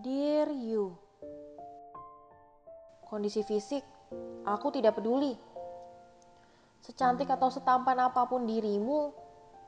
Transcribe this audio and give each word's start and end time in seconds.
Dear 0.00 0.48
you, 0.48 0.96
kondisi 3.04 3.44
fisik 3.44 3.84
aku 4.48 4.72
tidak 4.72 4.96
peduli. 4.96 5.36
Secantik 6.80 7.28
atau 7.28 7.52
setampan 7.52 8.08
apa 8.08 8.24
pun 8.24 8.48
dirimu, 8.48 9.12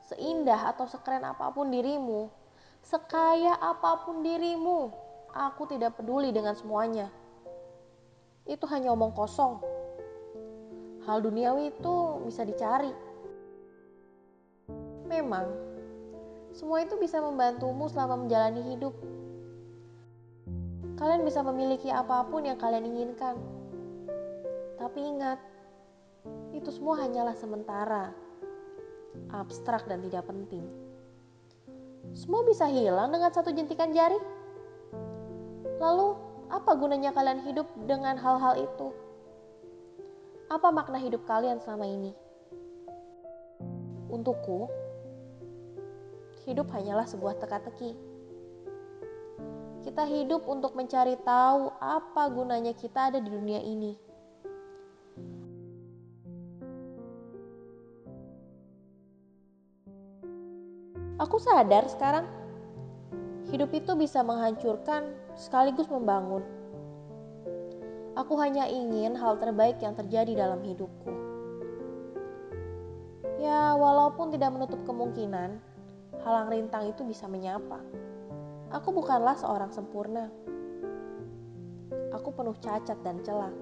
seindah 0.09 0.73
atau 0.73 0.89
sekeren 0.89 1.21
apa 1.21 1.53
pun 1.53 1.69
dirimu, 1.69 2.33
sekaya 2.81 3.61
apa 3.61 4.01
pun 4.09 4.25
dirimu, 4.25 4.89
aku 5.37 5.69
tidak 5.69 6.01
peduli 6.01 6.33
dengan 6.33 6.57
semuanya. 6.57 7.13
Itu 8.49 8.65
hanya 8.73 8.89
omong 8.89 9.13
kosong. 9.13 9.61
Hal 11.05 11.21
duniawi 11.21 11.77
itu 11.77 11.95
bisa 12.25 12.41
dicari. 12.41 12.89
Memang, 15.05 15.45
semua 16.57 16.81
itu 16.81 16.97
bisa 16.97 17.21
membantumu 17.21 17.85
selama 17.85 18.25
menjalani 18.25 18.73
hidup 18.73 18.97
Kalian 21.03 21.27
bisa 21.27 21.43
memiliki 21.43 21.91
apa 21.91 22.23
pun 22.31 22.47
yang 22.47 22.55
kalian 22.55 22.87
inginkan. 22.87 23.35
Tapi 24.79 25.03
ingat, 25.03 25.35
itu 26.55 26.71
semua 26.71 26.95
hanyalah 27.03 27.35
sementara, 27.35 28.15
abstrak 29.35 29.83
dan 29.83 29.99
tidak 29.99 30.23
penting. 30.31 30.63
Semua 32.15 32.47
bisa 32.47 32.71
hilang 32.71 33.11
dengan 33.11 33.35
satu 33.35 33.51
jentikan 33.51 33.91
jari. 33.91 34.15
Lalu, 35.83 36.15
apa 36.47 36.71
gunanya 36.71 37.11
kalian 37.11 37.43
hidup 37.51 37.67
dengan 37.83 38.15
hal-hal 38.15 38.63
itu? 38.63 38.95
Apa 40.47 40.71
makna 40.71 41.03
hidup 41.03 41.27
kalian 41.27 41.59
selama 41.59 41.83
ini? 41.83 42.15
Untukku, 44.07 44.71
hidup 46.47 46.71
hanyalah 46.71 47.03
sebuah 47.03 47.43
teka-teki 47.43 48.12
kita 49.83 50.07
hidup 50.07 50.47
untuk 50.47 50.79
mencari 50.79 51.19
tahu 51.27 51.67
apa 51.83 52.23
gunanya 52.31 52.71
kita 52.71 53.11
ada 53.11 53.19
di 53.19 53.27
dunia 53.27 53.59
ini. 53.59 53.99
Aku 61.19 61.37
sadar 61.39 61.87
sekarang, 61.91 62.25
hidup 63.51 63.69
itu 63.75 63.91
bisa 63.99 64.23
menghancurkan 64.23 65.13
sekaligus 65.35 65.91
membangun. 65.91 66.41
Aku 68.15 68.39
hanya 68.39 68.65
ingin 68.65 69.19
hal 69.19 69.35
terbaik 69.37 69.83
yang 69.83 69.99
terjadi 69.99 70.47
dalam 70.47 70.63
hidupku. 70.63 71.11
Ya, 73.39 73.75
walaupun 73.75 74.31
tidak 74.31 74.55
menutup 74.55 74.79
kemungkinan, 74.87 75.59
halang 76.23 76.47
rintang 76.47 76.87
itu 76.87 77.03
bisa 77.03 77.27
menyapa. 77.27 77.83
Aku 78.73 78.89
bukanlah 78.89 79.37
seorang 79.37 79.69
sempurna. 79.69 80.33
Aku 82.09 82.33
penuh 82.33 82.57
cacat 82.57 82.97
dan 83.05 83.21
celah. 83.21 83.53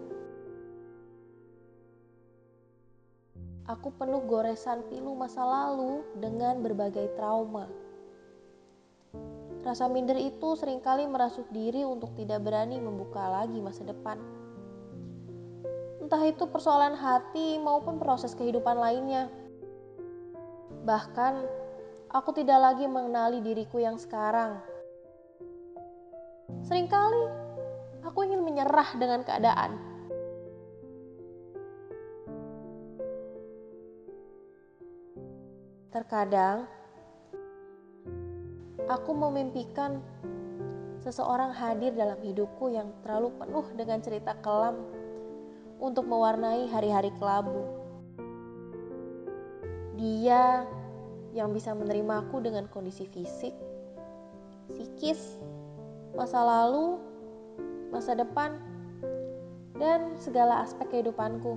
Aku 3.68 3.92
penuh 3.92 4.24
goresan 4.24 4.88
pilu 4.88 5.12
masa 5.12 5.44
lalu 5.44 6.00
dengan 6.16 6.64
berbagai 6.64 7.12
trauma. 7.20 7.68
Rasa 9.68 9.92
minder 9.92 10.16
itu 10.16 10.56
sering 10.56 10.80
kali 10.80 11.04
merasuk 11.04 11.52
diri 11.52 11.84
untuk 11.84 12.16
tidak 12.16 12.48
berani 12.48 12.80
membuka 12.80 13.28
lagi 13.28 13.60
masa 13.60 13.84
depan. 13.84 14.16
Entah 16.00 16.24
itu 16.24 16.48
persoalan 16.48 16.96
hati 16.96 17.60
maupun 17.60 18.00
proses 18.00 18.32
kehidupan 18.32 18.80
lainnya. 18.80 19.28
Bahkan, 20.88 21.34
aku 22.16 22.32
tidak 22.32 22.64
lagi 22.64 22.88
mengenali 22.88 23.44
diriku 23.44 23.76
yang 23.84 24.00
sekarang 24.00 24.71
Seringkali 26.68 27.24
aku 28.04 28.20
ingin 28.28 28.42
menyerah 28.44 28.90
dengan 29.00 29.24
keadaan. 29.24 29.72
Terkadang 35.92 36.68
aku 38.88 39.12
memimpikan 39.12 40.00
seseorang 41.04 41.52
hadir 41.52 41.92
dalam 41.98 42.20
hidupku 42.22 42.72
yang 42.72 42.94
terlalu 43.04 43.34
penuh 43.36 43.66
dengan 43.76 44.00
cerita 44.00 44.38
kelam 44.40 44.80
untuk 45.82 46.06
mewarnai 46.06 46.70
hari-hari 46.70 47.10
kelabu. 47.18 47.66
Dia 49.98 50.64
yang 51.34 51.52
bisa 51.52 51.74
menerima 51.74 52.28
aku 52.28 52.44
dengan 52.44 52.70
kondisi 52.70 53.10
fisik, 53.10 53.54
psikis, 54.70 55.42
masa 56.16 56.44
lalu, 56.44 57.00
masa 57.92 58.16
depan, 58.16 58.60
dan 59.80 60.14
segala 60.20 60.64
aspek 60.64 60.88
kehidupanku. 60.92 61.56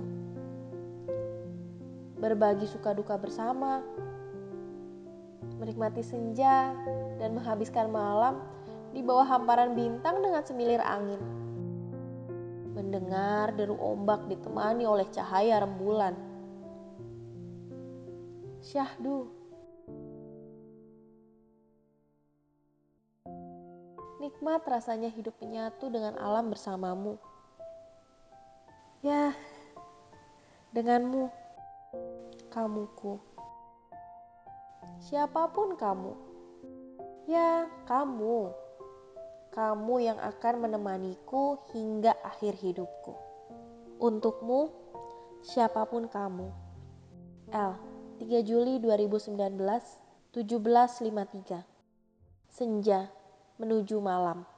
Berbagi 2.17 2.65
suka 2.65 2.95
duka 2.95 3.19
bersama, 3.19 3.83
menikmati 5.59 6.01
senja, 6.01 6.73
dan 7.19 7.35
menghabiskan 7.35 7.91
malam 7.91 8.39
di 8.95 9.03
bawah 9.03 9.27
hamparan 9.27 9.75
bintang 9.75 10.23
dengan 10.23 10.41
semilir 10.41 10.79
angin. 10.79 11.19
Mendengar 12.75 13.55
deru 13.55 13.75
ombak 13.79 14.27
ditemani 14.31 14.83
oleh 14.87 15.07
cahaya 15.11 15.63
rembulan. 15.63 16.15
Syahdu 18.63 19.29
Nikmat 24.15 24.63
rasanya 24.63 25.11
hidup 25.11 25.35
menyatu 25.43 25.91
dengan 25.91 26.15
alam 26.15 26.47
bersamamu. 26.47 27.19
Ya, 29.03 29.35
denganmu, 30.71 31.27
kamuku. 32.47 33.19
Siapa 35.03 35.51
pun 35.51 35.75
kamu, 35.75 36.15
ya 37.27 37.67
kamu. 37.83 38.55
Kamu 39.51 39.95
yang 39.99 40.19
akan 40.19 40.67
menemaniku 40.67 41.59
hingga 41.75 42.15
akhir 42.23 42.55
hidupku. 42.59 43.15
Untukmu, 43.99 44.71
siapa 45.43 45.83
pun 45.87 46.07
kamu. 46.07 46.51
L. 47.51 47.71
3 48.19 48.47
Juli 48.47 48.79
2019, 48.79 49.35
17.53. 50.31 51.63
Senja 52.47 53.11
menuju 53.59 53.99
malam. 53.99 54.54